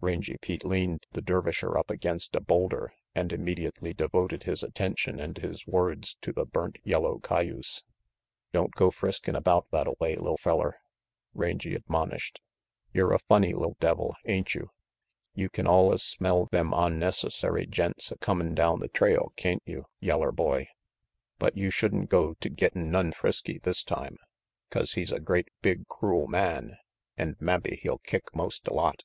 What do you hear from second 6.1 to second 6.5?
to the